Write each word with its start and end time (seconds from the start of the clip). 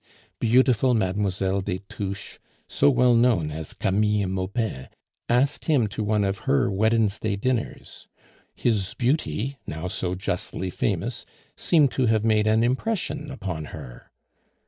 Beautiful 0.39 0.95
Mlle. 0.95 1.61
des 1.61 1.77
Touches, 1.87 2.39
so 2.67 2.89
well 2.89 3.13
known 3.13 3.51
as 3.51 3.75
"Camille 3.75 4.27
Maupin," 4.27 4.87
asked 5.29 5.65
him 5.65 5.85
to 5.89 6.03
one 6.03 6.23
of 6.23 6.39
her 6.49 6.71
Wednesday 6.71 7.35
dinners; 7.35 8.07
his 8.55 8.95
beauty, 8.95 9.59
now 9.67 9.87
so 9.87 10.15
justly 10.15 10.71
famous, 10.71 11.23
seemed 11.55 11.91
to 11.91 12.07
have 12.07 12.25
made 12.25 12.47
an 12.47 12.63
impression 12.63 13.29
upon 13.29 13.65
her. 13.65 14.09